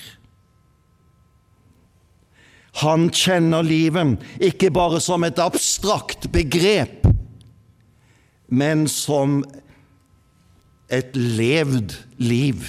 Han 2.83 3.09
kjenner 3.09 3.65
livet 3.65 4.21
ikke 4.43 4.69
bare 4.71 5.01
som 5.03 5.25
et 5.25 5.41
abstrakt 5.41 6.29
begrep, 6.31 7.07
men 8.47 8.85
som 8.87 9.41
et 10.89 11.15
levd 11.15 11.95
liv, 12.17 12.63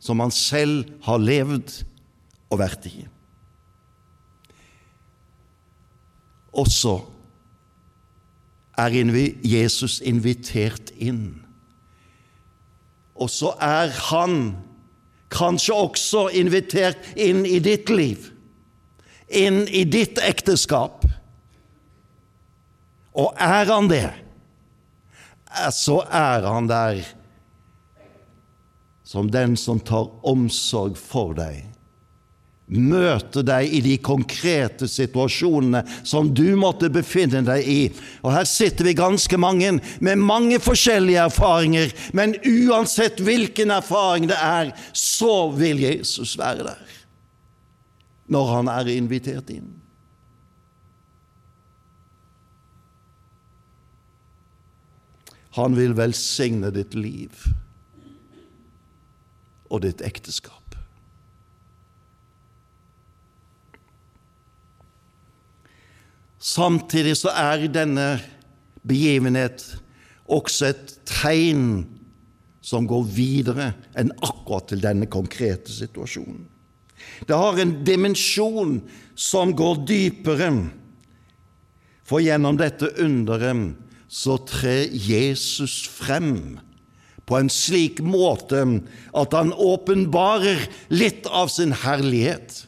som 0.00 0.20
han 0.20 0.32
selv 0.34 0.84
har 1.04 1.20
levd 1.20 1.82
og 2.52 2.60
vært 2.60 2.88
i. 2.88 3.04
også 6.54 6.98
er 8.78 8.94
Jesus 9.42 10.00
invitert 10.00 10.90
inn. 10.98 11.44
Og 13.14 13.30
så 13.30 13.54
er 13.62 13.92
han 14.10 14.56
kanskje 15.30 15.74
også 15.74 16.28
invitert 16.34 16.98
inn 17.16 17.44
i 17.46 17.60
ditt 17.62 17.90
liv, 17.90 18.30
inn 19.28 19.64
i 19.68 19.84
ditt 19.86 20.18
ekteskap. 20.22 21.06
Og 23.14 23.30
er 23.38 23.70
han 23.70 23.90
det, 23.90 24.10
så 25.74 26.00
er 26.10 26.46
han 26.48 26.66
der 26.70 27.04
som 29.04 29.28
den 29.30 29.56
som 29.60 29.80
tar 29.80 30.08
omsorg 30.26 30.96
for 30.98 31.36
deg 31.36 31.74
Møter 32.64 33.44
deg 33.44 33.74
i 33.76 33.82
de 33.84 33.98
konkrete 34.00 34.86
situasjonene 34.88 35.82
som 36.00 36.30
du 36.32 36.54
måtte 36.56 36.88
befinne 36.88 37.42
deg 37.44 37.66
i. 37.68 37.80
Og 38.24 38.32
Her 38.32 38.46
sitter 38.48 38.88
vi 38.88 38.94
ganske 38.96 39.36
mange 39.36 39.74
med 40.00 40.22
mange 40.22 40.56
forskjellige 40.64 41.26
erfaringer, 41.28 41.92
men 42.16 42.32
uansett 42.40 43.20
hvilken 43.20 43.74
erfaring 43.74 44.30
det 44.30 44.40
er, 44.40 44.72
så 44.96 45.50
vil 45.52 45.84
Jesus 45.84 46.38
være 46.40 46.70
der 46.70 46.92
når 48.32 48.46
han 48.48 48.68
er 48.72 48.88
invitert 48.88 49.50
inn. 49.52 49.83
Han 55.54 55.76
vil 55.78 55.94
velsigne 55.94 56.72
ditt 56.74 56.96
liv 56.98 57.46
og 59.70 59.84
ditt 59.84 60.02
ekteskap. 60.06 60.74
Samtidig 66.44 67.14
så 67.16 67.32
er 67.32 67.68
denne 67.72 68.08
begivenhet 68.84 69.62
også 70.28 70.72
et 70.72 70.96
tegn 71.08 71.84
som 72.64 72.88
går 72.88 73.06
videre 73.14 73.70
enn 73.96 74.12
akkurat 74.24 74.68
til 74.72 74.82
denne 74.84 75.08
konkrete 75.12 75.72
situasjonen. 75.72 76.44
Det 77.28 77.36
har 77.36 77.58
en 77.60 77.74
dimensjon 77.84 78.78
som 79.14 79.52
går 79.56 79.82
dypere, 79.88 80.50
for 82.04 82.20
gjennom 82.20 82.56
dette 82.60 82.90
underet 83.00 83.83
så 84.08 84.36
trer 84.48 84.92
Jesus 84.92 85.82
frem 85.90 86.60
på 87.24 87.38
en 87.38 87.48
slik 87.52 88.02
måte 88.04 88.60
at 89.16 89.34
han 89.36 89.52
åpenbarer 89.52 90.66
litt 90.92 91.26
av 91.32 91.48
sin 91.52 91.72
herlighet. 91.84 92.64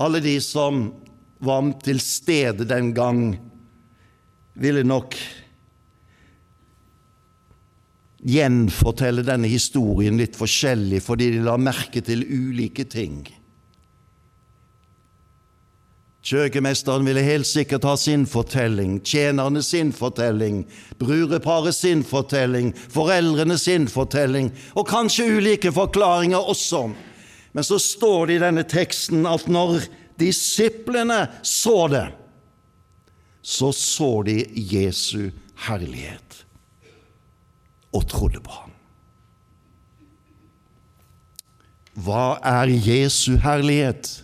Alle 0.00 0.22
de 0.24 0.38
som 0.40 0.86
var 1.40 1.72
til 1.84 2.00
stede 2.00 2.68
den 2.68 2.92
gang, 2.96 3.22
ville 4.60 4.82
nok 4.84 5.14
gjenfortelle 8.20 9.24
denne 9.24 9.48
historien 9.48 10.18
litt 10.20 10.36
forskjellig 10.36 11.00
fordi 11.00 11.30
de 11.36 11.44
la 11.46 11.56
merke 11.60 12.02
til 12.04 12.26
ulike 12.28 12.84
ting. 12.92 13.22
Kjøkkenmesteren 16.30 17.02
ville 17.08 17.24
helt 17.26 17.48
sikkert 17.48 17.82
ha 17.88 17.96
sin 17.98 18.22
fortelling, 18.30 19.00
tjenerne 19.02 19.64
sin 19.66 19.88
fortelling, 19.90 20.60
brudeparet 21.00 21.74
sin 21.74 22.04
fortelling, 22.06 22.70
foreldrene 22.94 23.56
sin 23.58 23.88
fortelling, 23.90 24.52
og 24.78 24.86
kanskje 24.86 25.26
ulike 25.40 25.72
forklaringer 25.74 26.38
også. 26.38 26.84
Men 27.50 27.66
så 27.66 27.80
står 27.82 28.30
det 28.30 28.36
i 28.36 28.44
denne 28.44 28.62
teksten 28.62 29.26
at 29.26 29.48
når 29.50 29.80
disiplene 30.22 31.24
så 31.42 31.88
det, 31.90 32.06
så 33.42 33.72
så 33.74 34.12
de 34.22 34.38
Jesu 34.54 35.32
herlighet 35.66 36.44
og 37.90 38.06
trodde 38.06 38.38
på 38.44 38.54
ham. 38.54 38.74
Hva 42.06 42.26
er 42.46 42.70
Jesu 42.70 43.34
herlighet? 43.42 44.20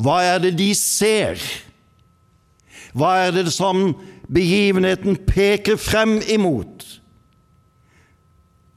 Hva 0.00 0.20
er 0.24 0.40
det 0.42 0.54
de 0.58 0.70
ser? 0.76 1.40
Hva 2.96 3.14
er 3.26 3.34
det 3.36 3.50
som 3.54 3.92
begivenheten 4.30 5.18
peker 5.28 5.78
frem 5.80 6.18
imot, 6.30 6.86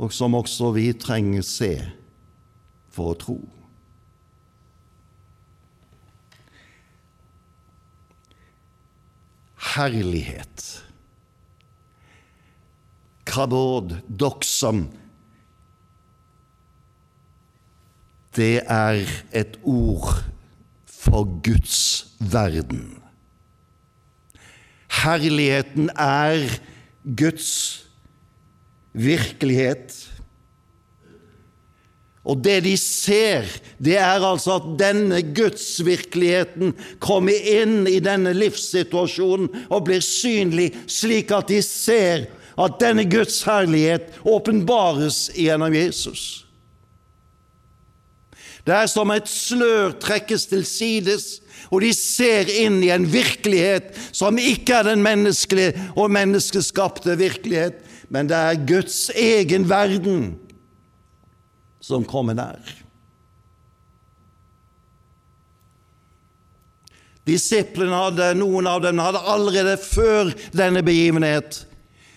og 0.02 0.14
som 0.14 0.36
også 0.38 0.74
vi 0.76 0.90
trenger 0.98 1.46
se 1.46 1.74
for 2.94 3.14
å 3.14 3.20
tro? 3.20 3.38
Herlighet. 9.74 10.66
Kabod, 13.26 13.96
doksam. 14.06 14.84
Det 18.36 18.60
er 18.70 19.02
et 19.34 19.58
ord 19.64 20.33
for 21.04 21.28
Guds 21.46 22.06
verden. 22.20 23.02
Herligheten 25.04 25.90
er 26.00 26.48
Guds 27.04 27.84
virkelighet. 28.94 29.96
Og 32.24 32.40
det 32.40 32.62
de 32.64 32.78
ser, 32.80 33.50
det 33.84 33.98
er 34.00 34.24
altså 34.24 34.56
at 34.56 34.68
denne 34.80 35.20
gudsvirkeligheten 35.36 36.72
kommer 37.04 37.36
inn 37.36 37.84
i 37.90 37.98
denne 38.04 38.32
livssituasjonen 38.38 39.50
og 39.68 39.90
blir 39.90 40.04
synlig, 40.06 40.70
slik 40.88 41.34
at 41.36 41.52
de 41.52 41.60
ser 41.66 42.30
at 42.54 42.80
denne 42.80 43.04
Guds 43.10 43.42
herlighet 43.44 44.22
åpenbares 44.24 45.26
gjennom 45.36 45.76
Jesus. 45.76 46.43
Det 48.64 48.76
er 48.76 48.88
som 48.88 49.12
et 49.12 49.28
slør 49.28 49.96
trekkes 50.00 50.46
til 50.52 50.64
sides, 50.68 51.42
og 51.68 51.82
de 51.84 51.90
ser 51.96 52.48
inn 52.48 52.80
i 52.86 52.92
en 52.94 53.06
virkelighet 53.10 53.92
som 54.16 54.40
ikke 54.40 54.78
er 54.80 54.92
den 54.92 55.04
menneskelige 55.04 55.90
og 56.00 56.12
menneskeskapte 56.16 57.18
virkelighet, 57.20 57.82
men 58.14 58.30
det 58.30 58.38
er 58.38 58.64
Guds 58.70 59.10
egen 59.18 59.68
verden 59.70 60.34
som 61.84 62.06
kommer 62.08 62.38
nær. 62.38 62.62
Disiplene 67.28 67.96
hadde, 67.96 68.34
noen 68.36 68.68
av 68.68 68.82
dem 68.84 69.00
hadde 69.00 69.22
allerede 69.32 69.78
før 69.80 70.32
denne 70.56 70.84
begivenhet 70.84 71.64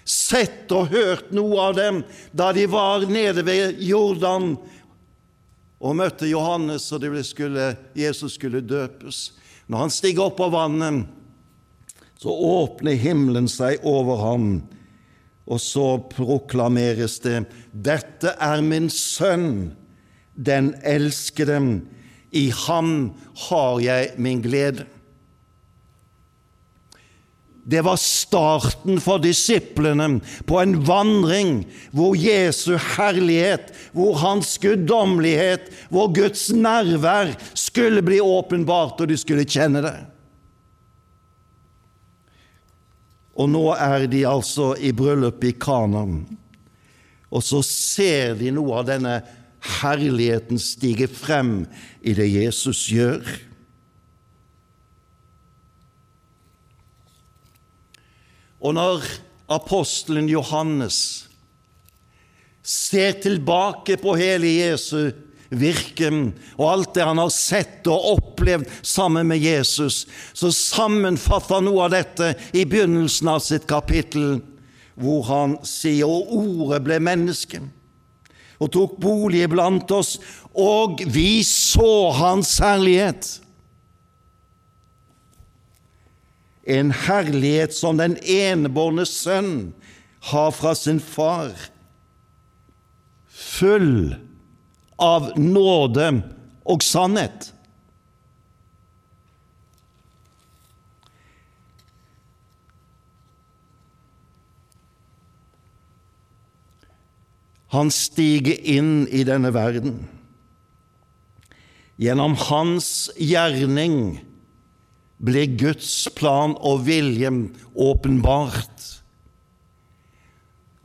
sett 0.06 0.70
og 0.74 0.92
hørt 0.92 1.32
noe 1.34 1.58
av 1.68 1.76
dem 1.78 2.00
da 2.34 2.52
de 2.54 2.66
var 2.70 3.06
nede 3.10 3.42
ved 3.46 3.80
Jordan 3.82 4.54
og 5.80 5.96
møtte 5.98 6.28
Johannes, 6.28 6.88
og 6.92 7.04
skulle, 7.24 7.76
Jesus 7.94 8.36
skulle 8.38 8.60
døpes. 8.60 9.32
Når 9.66 9.78
han 9.78 9.92
stiger 9.92 10.28
opp 10.28 10.40
av 10.40 10.54
vannet, 10.54 11.06
så 12.16 12.32
åpner 12.32 12.96
himmelen 12.96 13.48
seg 13.50 13.82
over 13.84 14.22
ham, 14.22 14.46
og 15.46 15.60
så 15.60 15.98
proklameres 16.10 17.20
det:" 17.20 17.44
Dette 17.72 18.34
er 18.40 18.62
min 18.62 18.88
sønn, 18.90 19.76
den 20.34 20.74
elskede. 20.82 21.82
I 22.32 22.50
ham 22.50 23.14
har 23.48 23.80
jeg 23.80 24.14
min 24.18 24.42
glede. 24.42 24.86
Det 27.66 27.82
var 27.82 27.98
starten 27.98 29.00
for 29.02 29.18
disiplene 29.18 30.20
på 30.46 30.60
en 30.62 30.76
vandring 30.86 31.64
hvor 31.90 32.14
Jesu 32.14 32.76
herlighet, 32.94 33.72
hvor 33.90 34.14
Hans 34.22 34.52
guddommelighet, 34.62 35.66
hvor 35.90 36.12
Guds 36.14 36.46
nærvær 36.54 37.32
skulle 37.58 38.04
bli 38.06 38.20
åpenbart, 38.22 39.00
og 39.02 39.10
de 39.10 39.18
skulle 39.18 39.48
kjenne 39.50 39.82
det. 39.82 39.96
Og 43.34 43.50
nå 43.50 43.64
er 43.74 44.06
de 44.14 44.22
altså 44.30 44.70
i 44.78 44.94
bryllup 44.96 45.42
i 45.44 45.52
Kanan, 45.58 46.22
og 47.34 47.42
så 47.42 47.64
ser 47.66 48.38
de 48.38 48.54
noe 48.54 48.78
av 48.78 48.86
denne 48.88 49.18
herligheten 49.82 50.62
stige 50.62 51.10
frem 51.10 51.64
i 52.06 52.14
det 52.14 52.28
Jesus 52.30 52.86
gjør. 52.94 53.26
Og 58.60 58.76
når 58.76 59.04
apostelen 59.52 60.28
Johannes 60.30 60.98
ser 62.66 63.20
tilbake 63.22 63.98
på 64.00 64.16
hele 64.18 64.50
Jesu 64.50 65.12
virke 65.50 66.08
og 66.56 66.66
alt 66.66 66.96
det 66.96 67.04
han 67.06 67.20
har 67.20 67.30
sett 67.30 67.86
og 67.90 68.08
opplevd 68.16 68.66
sammen 68.82 69.28
med 69.30 69.38
Jesus, 69.44 70.04
så 70.34 70.50
sammenfatter 70.50 71.60
han 71.60 71.68
noe 71.68 71.86
av 71.86 71.94
dette 71.94 72.32
i 72.56 72.64
begynnelsen 72.66 73.30
av 73.30 73.42
sitt 73.44 73.68
kapittel, 73.70 74.40
hvor 74.98 75.26
han 75.28 75.58
sier 75.66 76.08
og 76.08 76.32
ordet 76.34 76.82
ble 76.84 77.00
menneske 77.04 77.62
og 78.56 78.70
tok 78.72 78.94
bolig 79.02 79.44
blant 79.52 79.90
oss, 79.92 80.16
og 80.56 81.02
vi 81.12 81.42
så 81.44 82.08
hans 82.16 82.54
herlighet 82.64 83.34
en 86.66 86.90
herlighet 86.90 87.74
som 87.74 87.98
den 88.00 88.16
enebårne 88.18 89.06
sønn 89.06 89.72
har 90.32 90.50
fra 90.50 90.74
sin 90.74 90.98
far, 91.00 91.52
full 93.30 94.16
av 94.98 95.30
nåde 95.38 96.08
og 96.66 96.82
sannhet. 96.82 97.52
Han 107.76 107.90
stiger 107.92 108.58
inn 108.62 109.04
i 109.12 109.22
denne 109.26 109.52
verden. 109.54 110.00
Gjennom 112.00 112.34
hans 112.48 113.10
gjerning 113.20 114.16
ble 115.22 115.46
Guds 115.56 116.08
plan 116.16 116.54
og 116.60 116.84
vilje 116.86 117.30
åpenbart. 117.72 118.84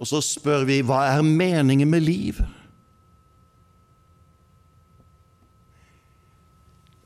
Og 0.02 0.10
så 0.10 0.22
spør 0.24 0.66
vi 0.70 0.80
hva 0.86 1.04
er 1.12 1.26
meningen 1.26 1.90
med 1.92 2.06
livet? 2.06 2.58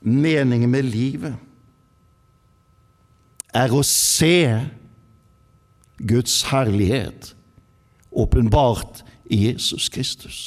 Meningen 0.05 0.69
med 0.69 0.85
livet 0.85 1.33
er 3.55 3.73
å 3.73 3.81
se 3.88 4.45
Guds 5.97 6.43
herlighet 6.51 7.31
åpenbart 8.15 9.01
i 9.31 9.47
Jesus 9.47 9.89
Kristus, 9.89 10.39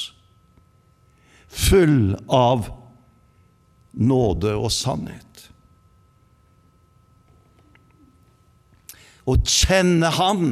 full 1.49 2.15
av 2.31 2.69
nåde 3.91 4.53
og 4.55 4.71
sannhet. 4.73 5.28
Og 9.29 9.45
kjenne 9.45 10.09
Ham 10.17 10.45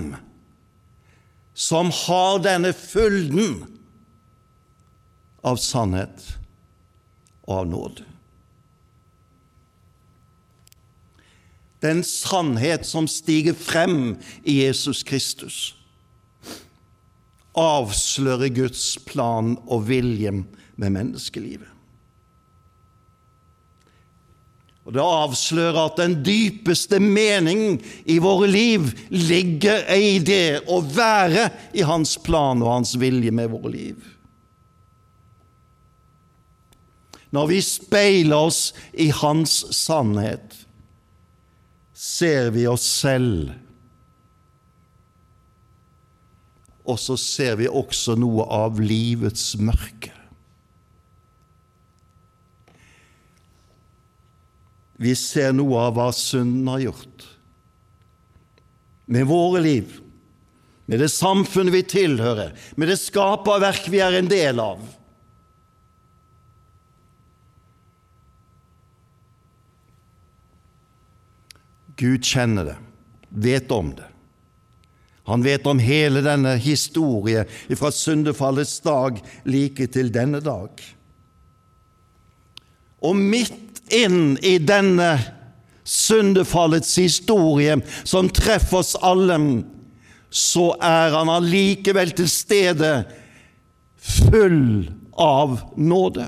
som 1.58 1.90
har 2.06 2.44
denne 2.46 2.74
fylden 2.78 3.64
av 5.48 5.58
sannhet 5.62 6.28
og 7.48 7.54
av 7.62 7.72
nåde. 7.72 8.06
Den 11.82 12.04
sannhet 12.06 12.86
som 12.90 13.08
stiger 13.10 13.58
frem 13.58 14.18
i 14.46 14.60
Jesus 14.64 15.04
Kristus, 15.06 15.58
avslører 17.58 18.54
Guds 18.54 18.98
plan 19.06 19.56
og 19.66 19.88
vilje 19.90 20.34
med 20.78 20.94
menneskelivet. 20.94 21.77
Og 24.88 24.94
Det 24.96 25.04
avslører 25.04 25.82
at 25.82 25.98
den 26.00 26.14
dypeste 26.24 27.02
mening 27.04 27.82
i 28.08 28.22
våre 28.24 28.48
liv 28.48 28.88
ligger 29.12 29.84
i 29.92 30.16
det 30.24 30.62
å 30.72 30.80
være 30.80 31.50
i 31.76 31.84
Hans 31.84 32.16
plan 32.24 32.64
og 32.64 32.72
Hans 32.72 32.96
vilje 32.96 33.34
med 33.36 33.52
våre 33.52 33.74
liv. 33.74 33.98
Når 37.36 37.52
vi 37.52 37.60
speiler 37.68 38.48
oss 38.48 38.72
i 38.96 39.10
Hans 39.12 39.60
sannhet, 39.76 40.56
ser 41.92 42.54
vi 42.56 42.64
oss 42.72 42.88
selv. 42.88 43.52
Og 46.88 46.96
så 47.04 47.20
ser 47.20 47.60
vi 47.60 47.68
også 47.68 48.16
noe 48.16 48.48
av 48.48 48.80
livets 48.80 49.58
mørke. 49.60 50.17
Vi 54.98 55.14
ser 55.18 55.54
noe 55.54 55.88
av 55.88 55.98
hva 55.98 56.12
synden 56.16 56.70
har 56.72 56.88
gjort 56.88 57.28
med 59.08 59.28
våre 59.30 59.62
liv, 59.64 60.00
med 60.86 61.00
det 61.00 61.08
samfunnet 61.12 61.72
vi 61.72 61.84
tilhører, 61.88 62.52
med 62.76 62.92
det 62.92 62.98
skaperverk 63.00 63.88
vi 63.92 64.02
er 64.04 64.18
en 64.20 64.28
del 64.28 64.60
av. 64.60 64.82
Gud 71.98 72.28
kjenner 72.28 72.74
det, 72.74 72.76
vet 73.48 73.72
om 73.74 73.94
det. 73.96 74.10
Han 75.28 75.44
vet 75.44 75.66
om 75.68 75.80
hele 75.84 76.22
denne 76.24 76.54
historie 76.62 77.44
fra 77.76 77.92
syndefallets 77.92 78.78
dag 78.84 79.18
like 79.48 79.88
til 79.92 80.12
denne 80.14 80.40
dag. 80.44 80.72
Og 83.04 83.16
midt 83.16 83.67
inn 83.94 84.38
i 84.42 84.58
denne 84.58 85.16
syndefallets 85.88 86.96
historie 87.00 87.78
som 88.04 88.30
treffer 88.30 88.82
oss 88.82 88.96
alle, 89.00 89.38
så 90.30 90.74
er 90.84 91.16
han 91.16 91.32
allikevel 91.32 92.12
til 92.18 92.30
stede, 92.30 92.92
full 93.98 94.90
av 95.18 95.60
nåde. 95.76 96.28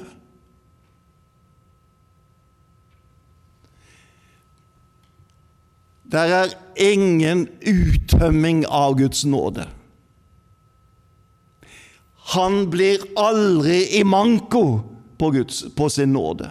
Der 6.09 6.31
er 6.33 6.55
ingen 6.79 7.45
uttømming 7.61 8.63
av 8.65 8.95
Guds 8.97 9.25
nåde. 9.29 9.67
Han 12.33 12.63
blir 12.69 13.03
aldri 13.17 13.83
i 13.99 14.03
manko 14.03 14.63
på, 15.17 15.29
Guds, 15.31 15.65
på 15.75 15.89
sin 15.89 16.13
nåde. 16.13 16.49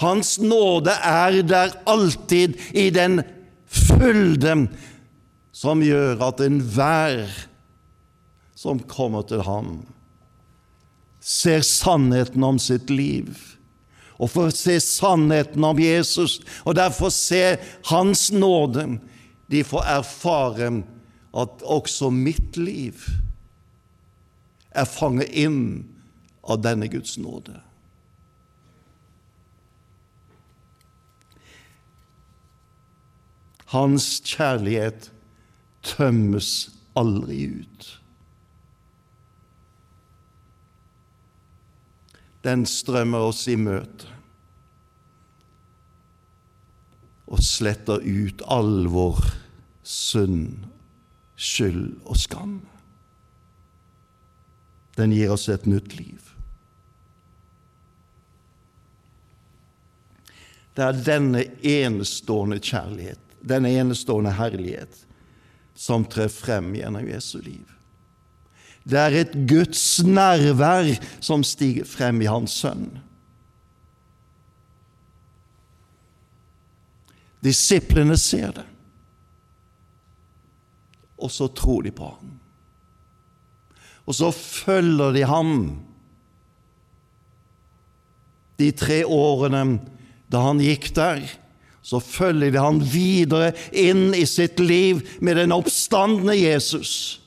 Hans 0.00 0.38
nåde 0.40 0.94
er 1.04 1.42
der 1.44 1.74
alltid 1.88 2.56
i 2.72 2.88
den 2.94 3.20
fylde 3.68 4.64
som 5.52 5.82
gjør 5.84 6.22
at 6.30 6.40
enhver 6.44 7.28
som 8.56 8.80
kommer 8.88 9.24
til 9.28 9.44
ham, 9.44 9.80
ser 11.20 11.60
sannheten 11.64 12.44
om 12.44 12.58
sitt 12.60 12.90
liv 12.92 13.36
og 14.20 14.28
får 14.28 14.50
se 14.56 14.76
sannheten 14.84 15.64
om 15.64 15.78
Jesus, 15.80 16.40
og 16.68 16.76
derfor 16.76 17.08
se 17.08 17.56
Hans 17.88 18.28
nåde. 18.32 18.98
De 19.50 19.64
får 19.64 19.86
erfare 19.96 20.68
at 21.32 21.62
også 21.64 22.10
mitt 22.12 22.58
liv 22.60 23.00
er 24.70 24.84
fanget 24.84 25.32
inn 25.32 25.62
av 26.44 26.60
denne 26.62 26.90
Guds 26.92 27.16
nåde. 27.18 27.56
Hans 33.70 34.12
kjærlighet 34.26 35.12
tømmes 35.86 36.68
aldri 36.98 37.44
ut. 37.62 37.90
den 42.44 42.64
strømmer 42.68 43.28
oss 43.30 43.44
i 43.52 43.56
møte 43.60 44.08
og 47.30 47.42
sletter 47.46 48.02
ut 48.02 48.42
all 48.50 48.88
vår 48.90 49.20
synd, 49.86 50.64
skyld 51.38 52.00
og 52.02 52.18
skam. 52.18 52.56
Den 54.98 55.14
gir 55.14 55.30
oss 55.36 55.46
et 55.52 55.68
nytt 55.70 55.94
liv. 55.94 56.18
Det 60.74 60.88
er 60.88 60.98
denne 61.06 61.44
enestående 61.62 62.58
kjærlighet, 62.58 63.22
denne 63.40 63.72
enestående 63.72 64.32
herlighet, 64.36 65.04
som 65.74 66.04
trer 66.04 66.28
frem 66.32 66.74
gjennom 66.76 67.06
Jesu 67.08 67.38
liv. 67.40 67.66
Det 68.84 68.98
er 68.98 69.16
et 69.20 69.36
Guds 69.48 70.00
nærvær 70.04 70.94
som 71.22 71.44
stiger 71.44 71.88
frem 71.88 72.20
i 72.24 72.28
Hans 72.30 72.56
Sønn. 72.62 72.88
Disiplene 77.44 78.18
ser 78.20 78.52
det, 78.58 78.66
og 81.20 81.32
så 81.32 81.48
tror 81.56 81.86
de 81.86 81.92
på 81.92 82.08
ham. 82.08 82.34
Og 84.08 84.16
så 84.16 84.32
følger 84.34 85.14
de 85.14 85.22
ham 85.28 85.54
de 88.60 88.68
tre 88.76 89.02
årene 89.06 89.78
da 90.30 90.42
han 90.44 90.60
gikk 90.62 90.90
der. 90.96 91.22
Så 91.82 92.00
følger 92.04 92.52
de 92.52 92.60
han 92.60 92.82
videre 92.84 93.54
inn 93.72 94.12
i 94.14 94.26
sitt 94.28 94.60
liv 94.60 95.00
med 95.20 95.40
den 95.40 95.54
oppstandende 95.56 96.36
Jesus 96.36 97.20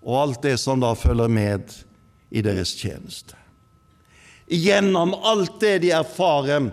og 0.00 0.16
alt 0.16 0.42
det 0.42 0.56
som 0.58 0.80
da 0.80 0.94
følger 0.96 1.28
med 1.28 1.72
i 2.30 2.42
deres 2.42 2.72
tjeneste. 2.78 3.36
Gjennom 4.50 5.14
alt 5.14 5.60
det 5.60 5.78
de 5.84 5.92
erfarer, 5.94 6.70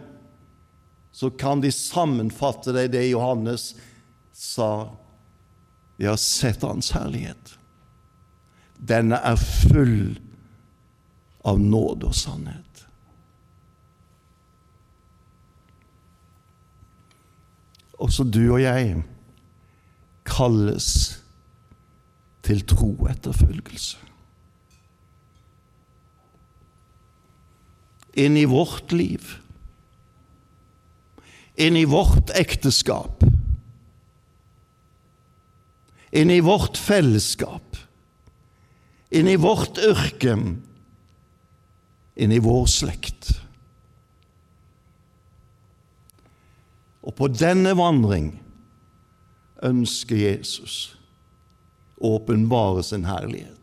så 1.11 1.29
kan 1.29 1.61
de 1.61 1.71
sammenfatte 1.73 2.73
det 2.73 2.87
det 2.93 3.07
Johannes 3.09 3.75
sa. 4.33 4.89
Vi 5.97 6.05
har 6.05 6.17
sett 6.21 6.61
Hans 6.61 6.91
herlighet. 6.93 7.57
Denne 8.77 9.19
er 9.25 9.37
full 9.37 10.17
av 11.41 11.59
nåde 11.59 12.11
og 12.11 12.15
sannhet. 12.15 12.66
Også 17.97 18.23
du 18.23 18.43
og 18.53 18.61
jeg 18.61 18.99
kalles 20.27 20.89
til 22.45 22.61
troetterfølgelse. 22.67 23.97
Inn 28.17 28.37
i 28.37 28.47
vårt 28.49 28.93
liv, 28.97 29.35
inn 31.57 31.77
i 31.77 31.85
vårt 31.89 32.31
ekteskap, 32.37 33.25
inn 36.17 36.31
i 36.33 36.39
vårt 36.41 36.79
fellesskap, 36.81 37.77
inn 39.13 39.29
i 39.29 39.37
vårt 39.41 39.77
yrke, 39.85 40.33
inn 42.17 42.33
i 42.33 42.41
vår 42.41 42.65
slekt. 42.73 43.35
Og 47.07 47.15
på 47.15 47.29
denne 47.31 47.71
vandring 47.79 48.33
ønsker 49.63 50.19
Jesus 50.19 50.97
åpenbare 51.97 52.83
sin 52.83 53.07
herlighet. 53.07 53.53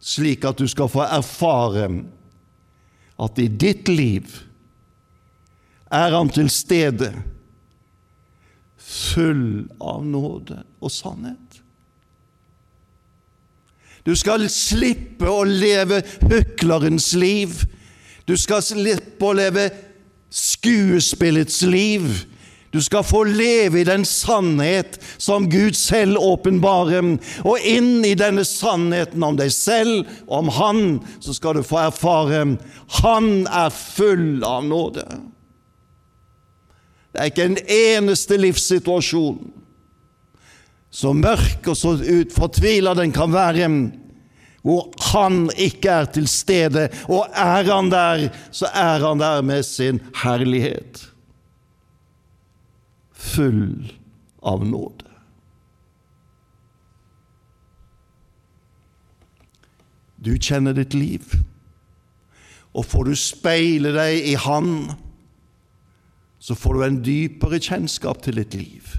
Slik 0.00 0.44
at 0.46 0.60
du 0.60 0.68
skal 0.70 0.90
få 0.92 1.02
erfare 1.08 1.88
at 3.18 3.40
i 3.42 3.48
ditt 3.48 3.88
liv 3.88 4.42
er 5.90 6.12
Han 6.12 6.28
til 6.28 6.50
stede, 6.50 7.12
full 8.76 9.68
av 9.80 10.04
nåde 10.04 10.60
og 10.82 10.90
sannhet. 10.90 11.62
Du 14.06 14.12
skal 14.18 14.46
slippe 14.50 15.26
å 15.30 15.44
leve 15.46 16.02
hyklerens 16.26 17.12
liv. 17.18 17.64
Du 18.26 18.36
skal 18.38 18.62
slippe 18.62 19.26
å 19.26 19.34
leve 19.34 19.68
skuespillets 20.30 21.62
liv 21.62 22.26
du 22.76 22.82
skal 22.82 23.04
få 23.08 23.22
leve 23.24 23.80
i 23.80 23.86
den 23.88 24.04
sannhet 24.04 24.98
som 25.16 25.46
Gud 25.48 25.72
selv 25.78 26.18
åpenbarer. 26.20 27.06
Og 27.48 27.62
inn 27.64 28.04
i 28.04 28.12
denne 28.18 28.44
sannheten 28.44 29.22
om 29.24 29.38
deg 29.38 29.48
selv 29.54 30.02
og 30.26 30.42
om 30.42 30.50
Han, 30.58 30.82
så 31.24 31.32
skal 31.32 31.56
du 31.56 31.62
få 31.64 31.78
erfare 31.86 32.42
Han 33.00 33.30
er 33.48 33.72
full 33.72 34.44
av 34.44 34.66
nåde. 34.68 35.06
Det 37.14 37.22
er 37.22 37.30
ikke 37.32 37.46
en 37.48 37.60
eneste 37.64 38.36
livssituasjon, 38.36 39.38
så 40.92 41.14
mørk 41.16 41.70
og 41.72 41.78
så 41.80 41.94
fortvila 42.34 42.92
den 42.98 43.14
kan 43.16 43.32
være, 43.32 43.70
hvor 44.66 44.88
Han 45.12 45.44
ikke 45.54 45.92
er 46.02 46.08
til 46.10 46.26
stede. 46.26 46.88
Og 47.06 47.28
er 47.30 47.68
Han 47.70 47.90
der, 47.92 48.28
så 48.50 48.66
er 48.74 49.04
Han 49.06 49.22
der 49.22 49.42
med 49.46 49.62
sin 49.62 50.00
herlighet 50.24 51.12
full 53.36 53.92
av 54.42 54.64
nåde. 54.66 55.04
Du 60.16 60.34
kjenner 60.42 60.74
ditt 60.74 60.94
liv, 60.96 61.36
og 62.74 62.86
får 62.88 63.06
du 63.06 63.16
speile 63.18 63.92
deg 63.94 64.30
i 64.32 64.34
Han, 64.46 64.70
så 66.42 66.56
får 66.58 66.74
du 66.74 66.84
en 66.86 67.02
dypere 67.04 67.60
kjennskap 67.62 68.22
til 68.24 68.40
ditt 68.40 68.54
liv. 68.58 68.96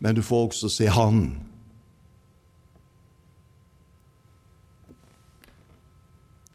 Men 0.00 0.16
du 0.16 0.22
får 0.24 0.50
også 0.50 0.70
se 0.72 0.88
Han. 0.92 1.49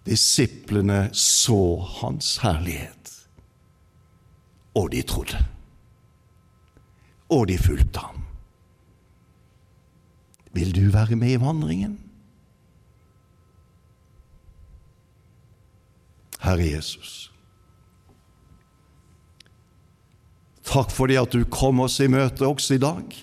Disiplene 0.05 1.09
så 1.13 1.79
Hans 2.01 2.37
herlighet. 2.43 3.11
Og 4.75 4.91
de 4.91 5.01
trodde. 5.01 5.39
Og 7.29 7.47
de 7.47 7.57
fulgte 7.57 7.99
ham. 7.99 8.21
Vil 10.53 10.75
du 10.75 10.91
være 10.91 11.15
med 11.15 11.31
i 11.31 11.41
vandringen? 11.41 11.97
Herre 16.45 16.67
Jesus. 16.75 17.31
Takk 20.65 20.91
fordi 20.93 21.17
at 21.17 21.33
du 21.33 21.45
kom 21.49 21.81
oss 21.85 21.97
i 22.03 22.09
møte 22.11 22.45
også 22.45 22.77
i 22.77 22.81
dag. 22.81 23.17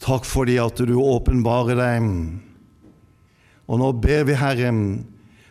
Takk 0.00 0.24
fordi 0.28 0.56
at 0.60 0.80
du 0.88 0.94
åpenbarer 1.00 1.78
deg. 1.80 2.06
Og 3.70 3.78
nå 3.78 3.92
ber 4.02 4.24
vi, 4.26 4.34
Herre, 4.34 4.72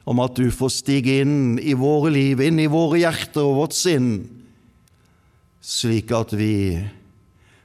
om 0.09 0.21
at 0.23 0.35
du 0.35 0.49
får 0.51 0.73
stige 0.75 1.19
inn 1.23 1.59
i 1.61 1.75
våre 1.77 2.11
liv, 2.11 2.41
inn 2.43 2.59
i 2.59 2.67
våre 2.71 2.99
hjerter 2.99 3.45
og 3.45 3.61
vårt 3.61 3.77
sinn, 3.77 4.11
slik 5.63 6.11
at 6.15 6.33
vi 6.35 6.79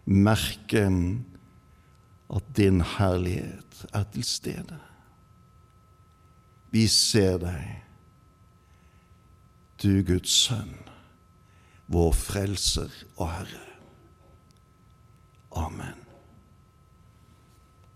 merker 0.05 0.93
at 2.35 2.51
din 2.57 2.83
herlighet 2.97 3.85
er 3.95 4.07
til 4.15 4.27
stede. 4.27 4.79
Vi 6.75 6.87
ser 6.91 7.39
deg, 7.43 7.67
du 9.83 10.03
Guds 10.07 10.39
sønn, 10.47 10.75
vår 11.91 12.15
frelser 12.17 12.95
og 13.17 13.29
Herre. 13.31 13.67
Amen. 15.55 16.04